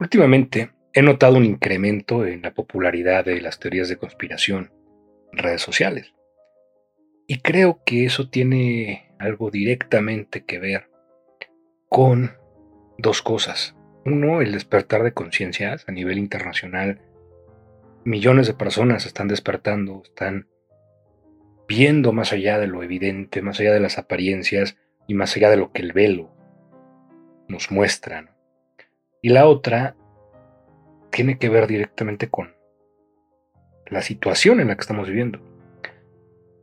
[0.00, 4.72] Últimamente he notado un incremento en la popularidad de las teorías de conspiración
[5.30, 6.14] en redes sociales.
[7.26, 10.88] Y creo que eso tiene algo directamente que ver
[11.90, 12.32] con
[12.96, 13.76] dos cosas.
[14.06, 17.02] Uno, el despertar de conciencias a nivel internacional.
[18.02, 20.48] Millones de personas están despertando, están
[21.68, 25.58] viendo más allá de lo evidente, más allá de las apariencias y más allá de
[25.58, 26.34] lo que el velo
[27.48, 28.34] nos muestra.
[29.22, 29.96] Y la otra
[31.10, 32.54] tiene que ver directamente con
[33.86, 35.40] la situación en la que estamos viviendo.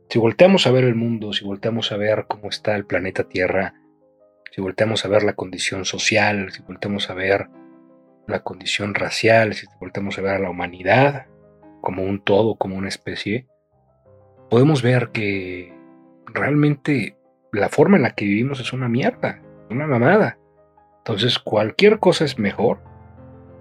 [0.08, 3.74] Si volteamos a ver el mundo, si volteamos a ver cómo está el planeta Tierra,
[4.50, 7.48] si volteamos a ver la condición social, si volteamos a ver
[8.26, 11.26] la condición racial, si volteamos a ver a la humanidad
[11.82, 13.46] como un todo, como una especie,
[14.50, 15.74] podemos ver que
[16.26, 17.16] realmente
[17.52, 20.38] la forma en la que vivimos es una mierda, una mamada.
[21.08, 22.80] Entonces cualquier cosa es mejor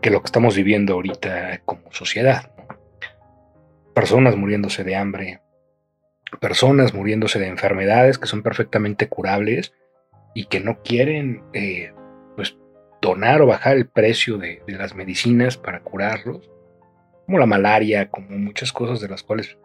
[0.01, 2.51] que lo que estamos viviendo ahorita como sociedad.
[3.95, 5.39] Personas muriéndose de hambre,
[6.41, 9.73] personas muriéndose de enfermedades que son perfectamente curables
[10.35, 11.93] y que no quieren eh,
[12.35, 12.57] pues,
[13.01, 16.51] donar o bajar el precio de, de, las medicinas para curarlos,
[17.27, 19.57] como la malaria, como muchas cosas de las cuales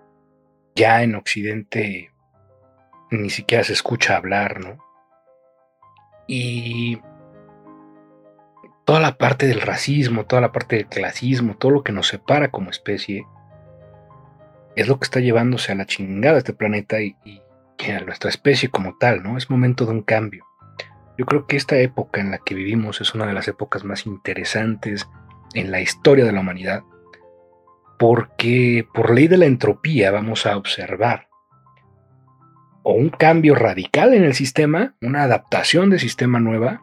[0.76, 2.12] ya en Occidente
[3.10, 4.78] ni siquiera se escucha hablar, ¿no?
[6.28, 7.00] Y
[8.92, 12.50] toda la parte del racismo, toda la parte del clasismo, todo lo que nos separa
[12.50, 13.26] como especie,
[14.76, 17.16] es lo que está llevándose a la chingada este planeta y,
[17.88, 19.38] a nuestra especie como tal, ¿no?
[19.38, 20.44] Es momento de un cambio.
[21.16, 24.04] Yo creo que esta época en la que vivimos es una de las épocas más
[24.04, 25.08] interesantes
[25.54, 26.82] en la historia de la humanidad,
[27.98, 31.28] porque por ley de la entropía vamos a observar
[32.82, 36.82] o un cambio radical en el sistema, una adaptación de sistema nueva,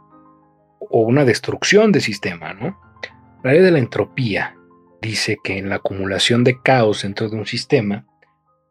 [0.80, 2.80] o una destrucción de sistema, ¿no?
[3.44, 4.56] La ley de la entropía
[5.02, 8.06] dice que en la acumulación de caos dentro de un sistema,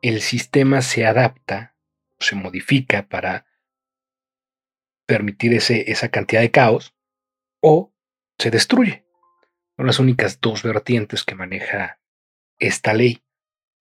[0.03, 1.75] el sistema se adapta,
[2.19, 3.47] se modifica para
[5.07, 6.95] permitir ese, esa cantidad de caos,
[7.61, 7.95] o
[8.39, 9.07] se destruye.
[9.77, 11.99] Son las únicas dos vertientes que maneja
[12.59, 13.23] esta ley.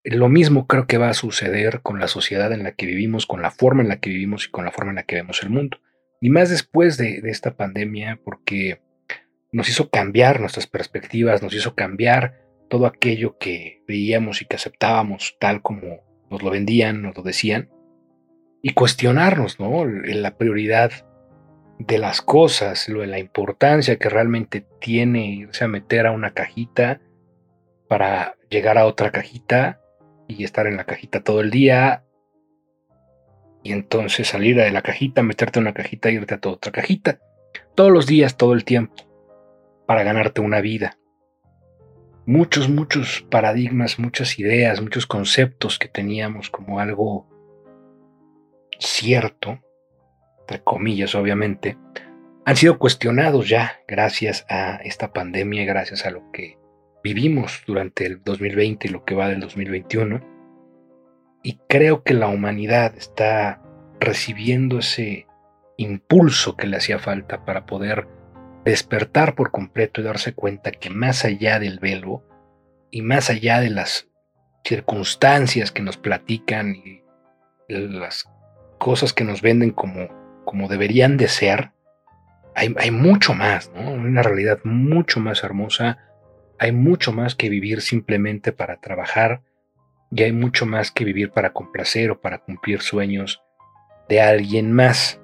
[0.03, 3.41] Lo mismo creo que va a suceder con la sociedad en la que vivimos, con
[3.41, 5.49] la forma en la que vivimos y con la forma en la que vemos el
[5.49, 5.79] mundo.
[6.21, 8.81] Y más después de, esta pandemia, porque
[9.51, 15.37] nos hizo cambiar nuestras perspectivas, nos hizo cambiar todo aquello que veíamos y que aceptábamos
[15.39, 17.69] tal como nos lo vendían, nos lo decían,
[18.61, 19.85] y cuestionarnos, ¿no?
[19.85, 20.91] La prioridad
[21.79, 26.33] de las cosas, lo de la importancia que realmente tiene irse a meter a una
[26.33, 26.99] cajita
[27.87, 29.79] para llegar a otra cajita
[30.27, 32.03] y estar en la cajita todo el día
[33.67, 37.19] y entonces salir de la cajita, meterte en una cajita y irte a otra cajita,
[37.75, 39.03] todos los días, todo el tiempo
[39.85, 40.97] para ganarte una vida.
[42.25, 47.27] Muchos, muchos paradigmas, muchas ideas, muchos conceptos que teníamos como algo
[48.79, 49.59] cierto,
[50.41, 51.77] entre comillas obviamente,
[52.45, 56.57] han sido cuestionados ya gracias a esta pandemia, gracias a lo que
[57.03, 60.36] vivimos durante el 2020 y lo que va del 2021.
[61.47, 63.61] Y creo que la humanidad está
[64.01, 65.27] recibiendo ese
[65.77, 68.05] impulso que le hacía falta para poder
[68.65, 72.21] despertar por completo y darse cuenta que más allá del velo
[72.91, 74.09] y más allá de las
[74.65, 77.01] circunstancias que nos platican y
[77.69, 78.29] las
[78.77, 80.09] cosas que nos venden como,
[80.43, 81.71] como deberían de ser,
[82.55, 83.89] hay, hay mucho más, ¿no?
[83.89, 85.97] Una realidad mucho más hermosa,
[86.59, 89.43] hay mucho más que vivir simplemente para trabajar
[90.11, 93.43] y hay mucho más que vivir para complacer o para cumplir sueños
[94.09, 95.19] de alguien más.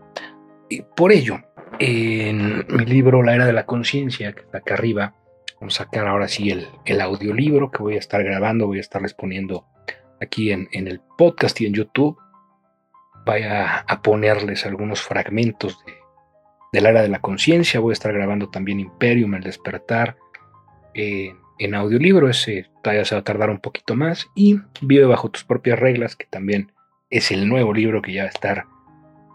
[0.69, 1.39] Y por ello,
[1.79, 5.16] en mi libro La Era de la Conciencia, que está acá arriba,
[5.59, 8.81] vamos a sacar ahora sí el, el, audiolibro que voy a estar grabando, voy a
[8.81, 9.66] estar poniendo
[10.21, 12.17] aquí en, en el podcast y en YouTube.
[13.25, 15.94] Vaya a ponerles algunos fragmentos de,
[16.73, 20.17] del Era de la Conciencia, voy a estar grabando también Imperium, El Despertar,
[20.94, 25.29] eh, en audiolibro, ese todavía se va a tardar un poquito más, y Vive bajo
[25.29, 26.71] tus propias reglas, que también
[27.09, 28.65] es el nuevo libro que ya va a estar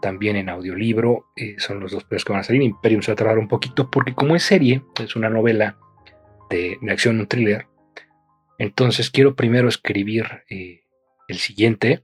[0.01, 1.27] también en audiolibro.
[1.35, 2.61] Eh, son los dos primeros que van a salir.
[2.61, 5.77] Imperium se va a tardar un poquito porque como es serie, es una novela
[6.49, 7.67] de, acción, un thriller.
[8.57, 10.83] Entonces quiero primero escribir eh,
[11.27, 12.03] el siguiente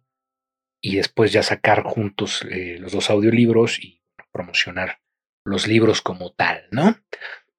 [0.80, 4.02] y después ya sacar juntos eh, los dos audiolibros y
[4.32, 5.00] promocionar
[5.44, 6.96] los libros como tal, ¿no?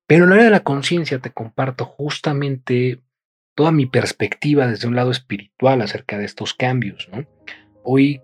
[0.07, 3.01] Pero en la área de la conciencia te comparto justamente
[3.55, 7.27] toda mi perspectiva desde un lado espiritual acerca de estos cambios, ¿no?
[7.83, 8.21] Hoy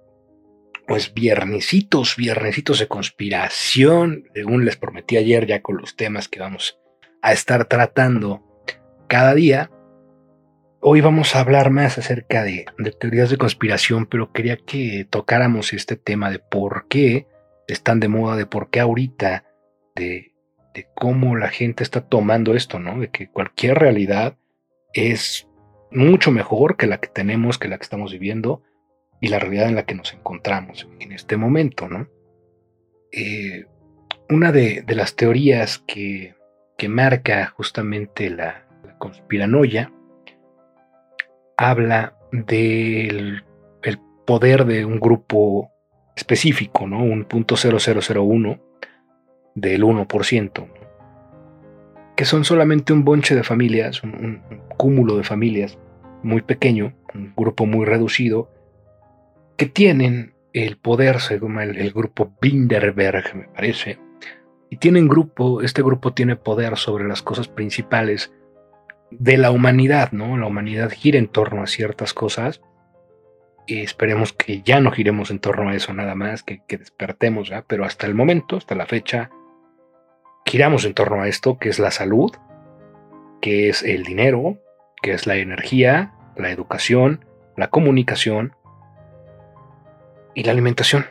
[0.87, 6.79] pues viernesitos, viernesitos de conspiración, según les prometí ayer ya con los temas que vamos
[7.23, 8.43] a estar tratando
[9.09, 9.71] cada día.
[10.81, 12.67] Hoy vamos a hablar más acerca de,
[12.99, 17.29] teorías de conspiración, pero quería que tocáramos este tema de por qué
[17.69, 19.45] están de moda, de por qué ahorita,
[19.95, 20.32] de,
[20.75, 22.99] de cómo la gente está tomando esto, ¿no?
[23.01, 24.37] De que cualquier realidad
[24.93, 25.49] es
[25.91, 28.63] mucho mejor que la que tenemos, que la que estamos viviendo
[29.21, 32.09] y la realidad en la que nos encontramos en este momento, ¿no?
[33.13, 33.67] Eh,
[34.31, 36.35] una de, las teorías que,
[36.89, 38.67] marca justamente la,
[38.99, 39.93] conspiranoia
[41.57, 43.45] habla del
[44.27, 45.71] poder de un grupo
[46.17, 47.05] específico, ¿no?
[47.05, 48.61] Un punto 0001
[49.55, 50.67] del 1%,
[52.17, 54.43] que son solamente un bonche de familias, un,
[54.77, 55.79] cúmulo de familias
[56.23, 58.51] muy pequeño, un grupo muy reducido,
[59.57, 63.99] que tienen el poder, según el, el grupo Binderberg, me parece,
[64.71, 68.33] y tienen grupo, este grupo tiene poder sobre las cosas principales
[69.11, 70.37] de la humanidad, ¿no?
[70.39, 72.63] La humanidad gira en torno a ciertas cosas
[73.67, 77.65] y esperemos que ya no giremos en torno a eso nada más, que, despertemos, ¿ya?
[77.67, 79.31] pero hasta el momento, hasta la fecha,
[80.45, 82.33] giramos en torno a esto, que es la salud,
[83.41, 84.59] que es el dinero,
[85.03, 87.25] que es la energía, la educación,
[87.57, 88.55] la comunicación
[90.35, 91.07] y la alimentación.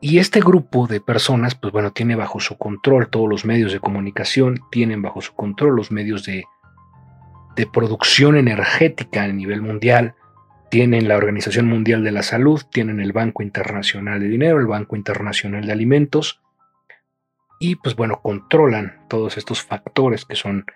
[0.00, 3.78] Y este grupo de personas, pues bueno, tiene bajo su control todos los medios de
[3.78, 6.44] comunicación, tienen bajo su control los medios de,
[7.54, 10.16] de producción energética a nivel mundial,
[10.70, 14.96] tienen la Organización Mundial de la Salud, tienen el Banco Internacional de Dinero, el Banco
[14.96, 16.40] Internacional de Alimentos,
[17.62, 20.66] y pues bueno, controlan todos estos factores que son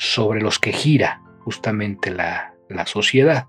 [0.00, 3.46] sobre los que gira justamente la, la sociedad.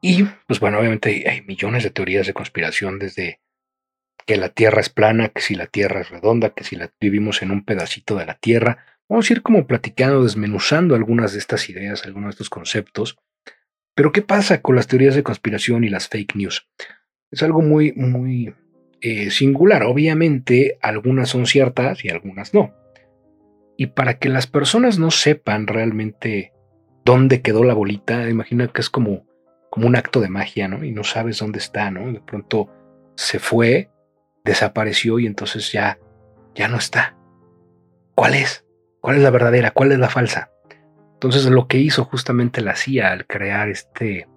[0.00, 3.40] Y pues bueno, obviamente hay, millones de teorías de conspiración desde
[4.24, 7.42] que la Tierra es plana, que si la Tierra es redonda, que si la vivimos
[7.42, 8.84] en un pedacito de la Tierra.
[9.08, 13.18] Vamos a ir como platicando, desmenuzando algunas de estas ideas, algunos de estos conceptos.
[13.96, 16.68] Pero ¿qué pasa con las teorías de conspiración y las fake news?
[17.32, 18.54] Es algo muy, muy
[19.00, 19.82] eh, singular.
[19.84, 22.74] Obviamente algunas son ciertas y algunas no.
[23.76, 26.52] Y para que las personas no sepan realmente
[27.04, 29.28] dónde quedó la bolita, imagina que es como
[29.70, 30.84] como un acto de magia, ¿no?
[30.84, 32.12] Y no sabes dónde está, ¿no?
[32.12, 32.68] De pronto
[33.16, 33.90] se fue,
[34.44, 35.98] desapareció y entonces ya,
[36.54, 37.16] ya no está.
[38.14, 38.64] ¿Cuál es?
[39.00, 39.70] ¿Cuál es la verdadera?
[39.70, 40.50] ¿Cuál es la falsa?
[41.14, 44.28] Entonces lo que hizo justamente la CIA al crear este,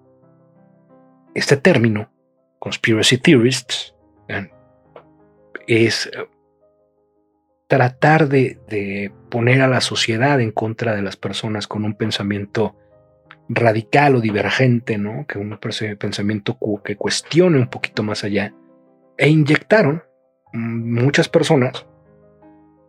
[1.34, 2.12] este término,
[2.58, 3.91] conspiracy theorists,
[5.66, 6.28] es eh,
[7.66, 12.76] tratar de, de, poner a la sociedad en contra de las personas con un pensamiento
[13.48, 15.26] radical o divergente, ¿no?
[15.26, 18.54] Que un pensamiento que cuestione un poquito más allá.
[19.16, 20.02] E inyectaron
[20.52, 21.86] muchas personas,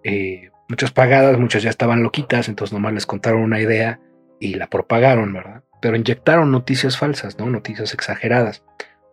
[0.03, 3.99] eh, muchas pagadas, muchas ya estaban loquitas, entonces nomás les contaron una idea
[4.39, 5.63] y la propagaron, ¿verdad?
[5.81, 7.49] Pero inyectaron noticias falsas, ¿no?
[7.49, 8.63] Noticias exageradas,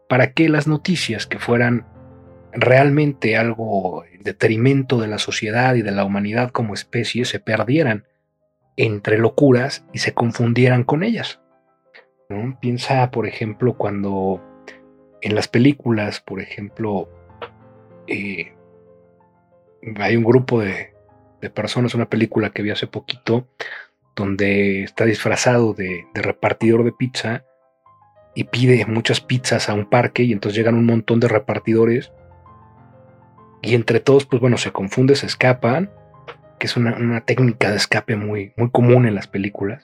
[0.08, 1.87] para que las noticias que fueran
[2.52, 8.06] realmente algo en detrimento de la sociedad y de la humanidad como especie se perdieran
[8.76, 11.41] entre locuras y se confundieran con ellas.
[12.61, 14.41] Piensa, por ejemplo, cuando
[15.20, 17.08] en las películas, por ejemplo,
[18.06, 18.52] eh,
[19.97, 20.93] hay un grupo de,
[21.55, 23.49] personas, una película que vi hace poquito,
[24.14, 27.45] donde está disfrazado de, de, repartidor de pizza
[28.35, 32.12] y pide muchas pizzas a un parque y entonces llegan un montón de repartidores
[33.62, 35.90] y entre todos, pues bueno, se confunde, se escapan
[36.61, 39.83] que es una, técnica de escape muy, muy común en las películas.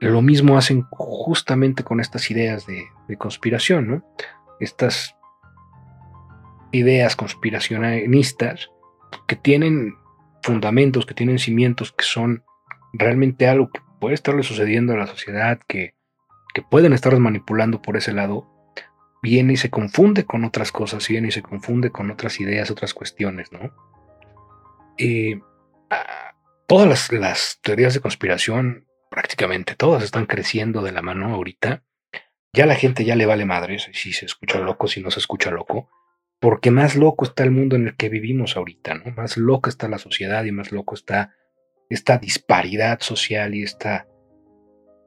[0.00, 2.84] Lo mismo hacen justamente con estas ideas de,
[3.16, 4.04] conspiración, ¿no?
[4.60, 5.16] Estas
[6.72, 8.70] ideas conspiracionistas
[9.26, 9.94] que tienen
[10.42, 12.44] fundamentos, que tienen cimientos, que son
[12.92, 15.94] realmente algo que puede estarle sucediendo a la sociedad, que,
[16.54, 18.51] que pueden estar manipulando por ese lado,
[19.22, 22.92] viene y se confunde con otras cosas, viene y se confunde con otras ideas, otras
[22.92, 23.72] cuestiones, ¿no?
[24.98, 25.40] Eh,
[26.66, 31.84] todas las, teorías de conspiración, prácticamente todas están creciendo de la mano ahorita.
[32.52, 35.50] Ya la gente ya le vale madre si se escucha loco, si no se escucha
[35.50, 35.88] loco,
[36.40, 39.12] porque más loco está el mundo en el que vivimos ahorita, ¿no?
[39.12, 41.34] Más loca está la sociedad y más loco está
[41.88, 44.08] esta disparidad social y esta,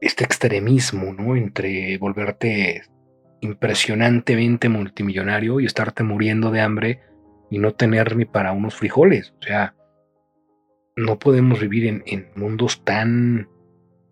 [0.02, 1.36] este extremismo, ¿no?
[1.36, 2.84] Entre volverte
[3.46, 7.00] impresionantemente multimillonario y estarte muriendo de hambre
[7.50, 9.34] y no tener ni para unos frijoles.
[9.40, 9.76] O sea,
[10.96, 13.50] no podemos vivir en, mundos tan,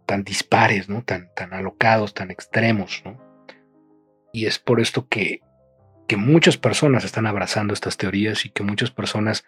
[0.05, 1.03] tan dispares, ¿no?
[1.03, 3.19] Tan, tan alocados, tan extremos, ¿no?
[4.31, 5.41] Y es por esto que,
[6.07, 9.43] que muchas personas están abrazando estas teorías y que muchas personas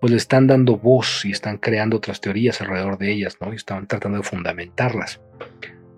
[0.00, 3.52] pues le están dando voz y están creando otras teorías alrededor de ellas, ¿no?
[3.52, 5.20] Y están tratando de fundamentarlas.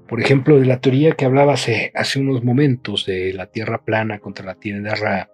[0.09, 4.47] Por ejemplo, de la teoría que hablaba hace, unos momentos de la Tierra plana contra
[4.47, 5.29] la Tierra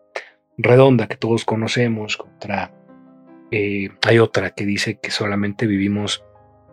[0.59, 2.75] redonda que todos conocemos, contra...
[3.53, 6.25] Eh, hay otra que dice que solamente vivimos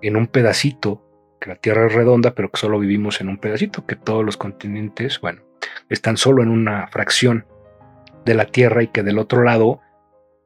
[0.02, 1.06] en un pedacito,
[1.40, 4.36] que la Tierra es redonda, pero que solo vivimos en un pedacito, que todos los
[4.36, 5.44] continentes, bueno,
[5.88, 7.46] están solo en una fracción
[8.26, 9.80] de la Tierra y que del otro lado,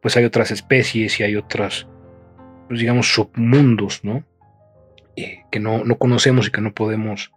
[0.02, 1.88] pues hay otras especies y hay otros,
[2.68, 4.26] pues digamos, submundos, ¿no?
[5.16, 7.32] Eh, que no, no conocemos y que no podemos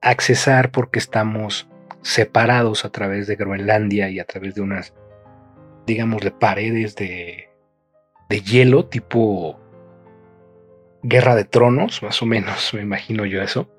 [0.00, 1.68] accesar porque estamos
[2.02, 4.94] separados a través de Groenlandia y a través de unas,
[5.86, 7.48] digamos, de paredes de,
[8.28, 9.60] de hielo tipo
[11.02, 13.70] Guerra de Tronos, más o menos, me imagino yo eso.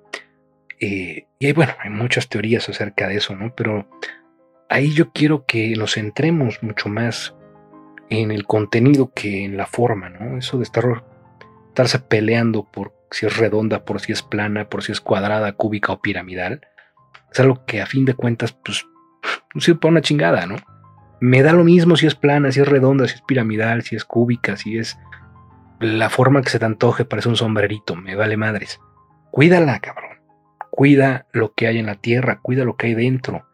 [0.79, 3.53] Eh, y hay, bueno, hay muchas teorías acerca de eso, ¿no?
[3.55, 3.87] Pero
[4.69, 7.35] ahí yo quiero que nos centremos mucho más
[8.09, 10.37] en el contenido que en la forma, ¿no?
[10.37, 11.03] Eso de estar,
[11.69, 15.93] estarse peleando por si es redonda, por si es plana, por si es cuadrada, cúbica
[15.93, 16.61] o piramidal,
[17.31, 18.85] es algo que a fin de cuentas, pues,
[19.53, 20.55] no sirve para una chingada, ¿no?
[21.19, 24.05] Me da lo mismo si es plana, si es redonda, si es piramidal, si es
[24.05, 24.97] cúbica, si es
[25.79, 28.79] la forma que se te antoje, parece un sombrerito, me vale madres.
[29.29, 30.21] Cuídala, cabrón.
[30.71, 33.45] Cuida lo que hay en la tierra, cuida lo que hay dentro.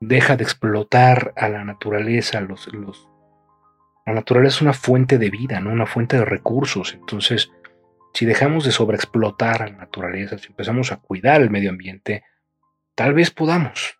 [0.00, 3.08] Deja de explotar a la naturaleza, los, los...
[4.06, 5.70] La naturaleza es una fuente de vida, ¿no?
[5.70, 6.94] Una fuente de recursos.
[6.94, 7.50] Entonces,
[8.14, 12.22] si dejamos de sobreexplotar a la naturaleza, si empezamos a cuidar el medio ambiente,
[12.94, 13.98] tal vez podamos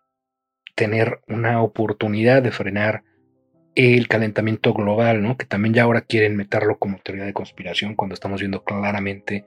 [0.73, 3.03] tener una oportunidad de frenar
[3.75, 5.35] el calentamiento global, ¿no?
[5.35, 9.45] Que también ya ahora quieren meterlo como teoría de conspiración cuando estamos viendo claramente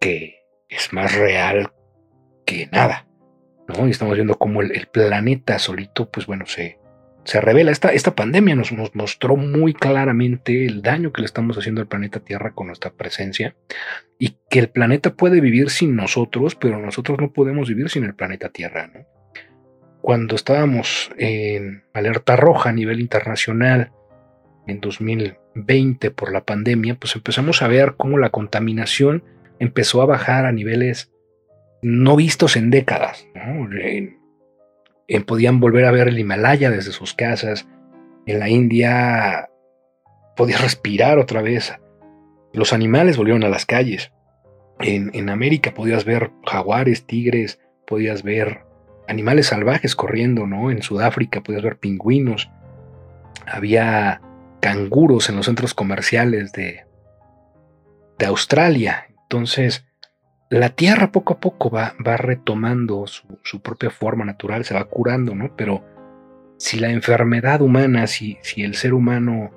[0.00, 1.72] que es más real
[2.46, 3.08] que nada,
[3.66, 3.88] ¿no?
[3.88, 6.78] Y estamos viendo cómo el, el planeta solito, pues bueno, se,
[7.24, 7.70] se revela.
[7.70, 11.88] Esta, esta pandemia nos, nos, mostró muy claramente el daño que le estamos haciendo al
[11.88, 13.54] planeta Tierra con nuestra presencia
[14.18, 18.14] y que el planeta puede vivir sin nosotros, pero nosotros no podemos vivir sin el
[18.14, 18.90] planeta Tierra.
[20.00, 23.92] Cuando estábamos en alerta roja a nivel internacional
[24.66, 29.24] en 2020 por la pandemia, pues empezamos a ver cómo la contaminación
[29.58, 31.12] empezó a bajar a niveles
[31.82, 33.26] no vistos en décadas.
[33.34, 33.68] ¿no?
[35.08, 37.66] Eh, podían volver a ver el Himalaya desde sus casas.
[38.26, 39.50] En la India
[40.36, 41.74] podías respirar otra vez.
[42.52, 44.12] Los animales volvieron a las calles.
[44.78, 48.64] En, en América podías ver jaguares, tigres, podías ver
[49.08, 50.70] animales salvajes corriendo, ¿no?
[50.70, 52.50] En Sudáfrica podías ver pingüinos.
[53.46, 54.20] Había
[54.60, 56.86] canguros en los centros comerciales de,
[58.18, 59.06] de Australia.
[59.22, 59.84] Entonces,
[60.52, 65.34] la tierra poco a poco va, va retomando su, propia forma natural, se va curando,
[65.34, 65.56] ¿no?
[65.56, 65.82] Pero
[66.58, 69.50] si la enfermedad humana, si, si el ser humano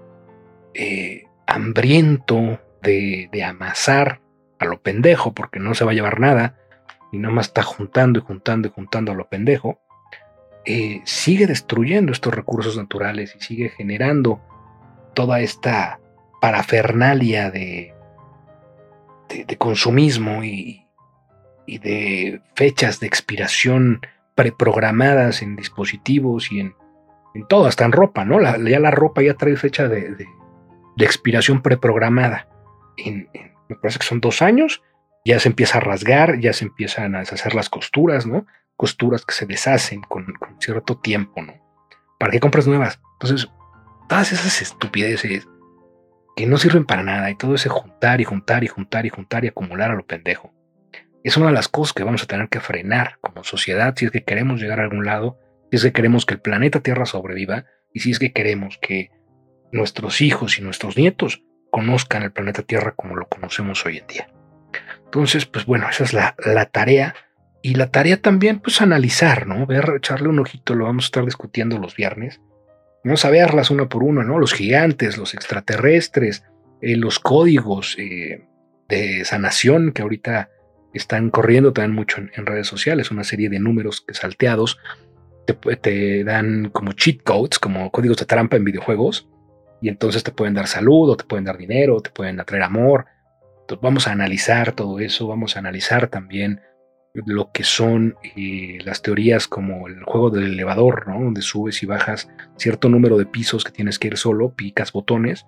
[0.73, 4.21] eh, hambriento de, amasar
[4.57, 6.55] a lo pendejo, porque no se va a llevar nada,
[7.11, 9.81] y nada más está juntando y juntando y juntando a lo pendejo,
[10.63, 14.39] eh, sigue destruyendo estos recursos naturales y sigue generando
[15.13, 15.99] toda esta
[16.39, 17.93] parafernalia de,
[19.45, 20.84] de consumismo y,
[21.65, 24.01] y de fechas de expiración
[24.35, 26.75] preprogramadas en dispositivos y en,
[27.33, 28.39] en todo, hasta en ropa, ¿no?
[28.39, 30.25] La, ya la ropa ya trae fecha de, de,
[30.99, 32.47] expiración preprogramada.
[32.97, 33.29] En,
[33.69, 34.83] me parece que son dos años,
[35.23, 38.45] ya se empieza a rasgar, ya se empiezan a deshacer las costuras, ¿no?
[38.75, 41.53] Costuras que se deshacen con, con cierto tiempo, ¿no?
[42.19, 42.99] ¿Para qué compras nuevas?
[43.13, 43.49] Entonces,
[44.07, 45.47] todas esas estupideces
[46.35, 49.45] que no sirven para nada y todo ese juntar y juntar y juntar y juntar
[49.45, 50.53] y acumular a lo pendejo
[51.29, 54.11] es una de las cosas que vamos a tener que frenar como sociedad si es
[54.11, 55.39] que queremos llegar a algún lado,
[55.71, 59.09] si es que queremos que el planeta Tierra sobreviva y si es que queremos que
[59.71, 64.29] nuestros hijos y nuestros nietos conozcan el planeta Tierra como lo conocemos hoy en día.
[65.03, 67.15] Entonces, pues bueno, esa es la, la tarea.
[67.61, 69.65] Y la tarea también, pues analizar, ¿no?
[69.65, 72.39] Ver, echarle un ojito, lo vamos a estar discutiendo los viernes.
[73.03, 74.37] Vamos a verlas una por una, ¿no?
[74.37, 76.43] Los gigantes, los extraterrestres,
[76.81, 78.45] eh, los códigos eh,
[78.87, 80.49] de sanación que ahorita
[80.97, 84.79] están corriendo también mucho en, redes sociales, una serie de números que salteados
[85.45, 89.27] te, dan como cheat codes, como códigos de trampa en videojuegos,
[89.81, 93.05] y entonces te pueden dar salud, o te pueden dar dinero, te pueden atraer amor.
[93.61, 96.61] Entonces vamos a analizar todo eso, vamos a analizar también
[97.13, 101.23] lo que son eh, las teorías como el juego del elevador, ¿no?
[101.23, 105.45] donde subes y bajas cierto número de pisos que tienes que ir solo, picas botones,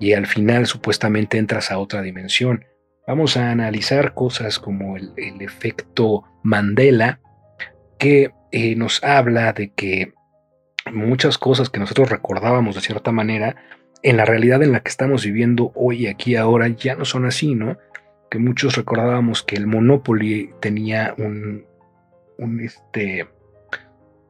[0.00, 2.64] y al final supuestamente entras a otra dimensión.
[3.08, 7.20] Vamos a analizar cosas como el, efecto Mandela,
[7.98, 10.12] que eh, nos habla de que
[10.92, 13.56] muchas cosas que nosotros recordábamos de cierta manera
[14.02, 17.54] en la realidad en la que estamos viviendo hoy, aquí, ahora, ya no son así,
[17.54, 17.78] ¿no?
[18.30, 21.64] Que muchos recordábamos que el Monopoly tenía un,
[22.36, 23.26] un, este,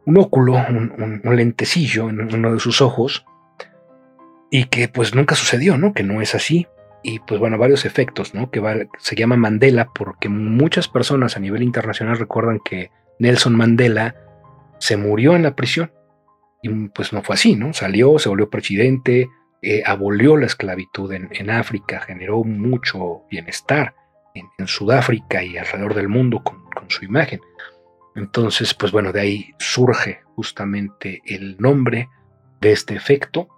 [0.06, 3.26] un óculo, un, lentecillo en uno de sus ojos,
[4.52, 5.92] y que pues nunca sucedió, ¿no?
[5.92, 6.68] Que no es así.
[7.02, 8.50] Y pues bueno, varios efectos, ¿no?
[8.50, 14.16] Que se llama Mandela porque muchas personas a nivel internacional recuerdan que Nelson Mandela
[14.78, 15.92] se murió en la prisión.
[16.62, 17.72] Y pues no fue así, ¿no?
[17.72, 19.28] Salió, se volvió presidente,
[19.62, 23.94] eh, abolió la esclavitud en, África, generó mucho bienestar
[24.34, 27.40] en, Sudáfrica y alrededor del mundo con, su imagen.
[28.14, 32.08] Entonces, pues bueno, de ahí surge justamente el nombre
[32.60, 33.48] de este efecto.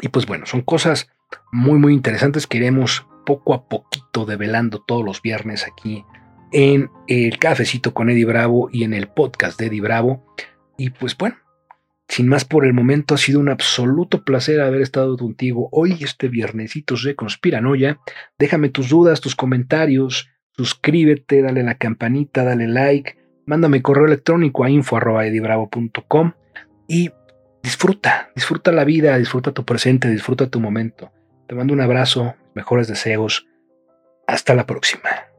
[0.00, 1.10] Y pues bueno, son cosas
[1.52, 6.04] muy, muy interesantes que iremos poco a poquito develando todos los viernes aquí
[6.52, 10.24] en el cafecito con Eddie Bravo y en el podcast de Eddie Bravo.
[10.76, 11.36] Y pues bueno,
[12.08, 16.28] sin más por el momento, ha sido un absoluto placer haber estado contigo hoy, este
[16.28, 18.00] viernesitos de Conspiranoia.
[18.38, 24.70] Déjame tus dudas, tus comentarios, suscríbete, dale la campanita, dale like, mándame correo electrónico a
[24.70, 26.32] info.edibravo.com
[26.88, 27.10] y
[27.62, 31.12] disfruta, disfruta la vida, disfruta tu presente, disfruta tu momento.
[31.50, 33.48] Te mando un abrazo, mejores deseos.
[34.28, 35.29] Hasta la próxima.